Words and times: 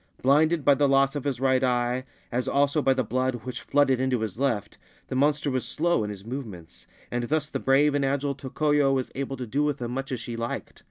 Blinded 0.23 0.65
by 0.65 0.73
the 0.73 0.89
loss 0.89 1.15
of 1.15 1.25
his 1.25 1.39
right 1.39 1.63
eye, 1.63 2.05
as 2.31 2.47
also 2.47 2.81
by 2.81 2.91
the 2.91 3.03
blood 3.03 3.35
which 3.45 3.61
flooded 3.61 4.01
into 4.01 4.21
his 4.21 4.39
left, 4.39 4.79
the 5.09 5.15
monster 5.15 5.51
was 5.51 5.63
slow 5.63 6.03
in 6.03 6.09
his 6.09 6.25
movements, 6.25 6.87
and 7.11 7.25
thus 7.25 7.49
the 7.49 7.59
brave 7.59 7.93
and 7.93 8.03
agile 8.03 8.33
Tokoyo 8.33 8.91
was 8.93 9.11
able 9.13 9.37
to 9.37 9.45
do 9.45 9.61
with 9.61 9.79
him 9.79 9.91
much 9.91 10.11
as 10.11 10.19
she 10.19 10.35
liked. 10.35 10.79